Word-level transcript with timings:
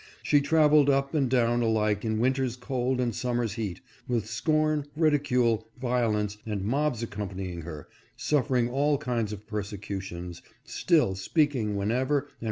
She 0.23 0.41
traveled 0.41 0.89
up 0.89 1.13
and 1.13 1.29
down 1.29 1.61
alike 1.61 2.03
in 2.03 2.17
winter's 2.17 2.55
cold 2.55 2.99
and 2.99 3.13
summer's 3.13 3.53
heat, 3.53 3.81
with 4.07 4.25
scorn, 4.25 4.87
rid 4.95 5.13
icule, 5.13 5.65
violence 5.79 6.39
and 6.43 6.63
mobs 6.63 7.03
accompanying 7.03 7.61
her, 7.61 7.87
suffering 8.17 8.67
all 8.67 8.97
kinds 8.97 9.31
of 9.31 9.45
persecutions, 9.45 10.41
still 10.63 11.13
speaking 11.13 11.75
whenever 11.75 11.81
and 11.81 11.89
where 11.89 11.91
ABBY 11.91 11.93
KELLEY 11.93 11.93
AND 11.93 12.09
HARRIET 12.09 12.23
BEECHER 12.23 12.29
STOWE. 12.33 12.37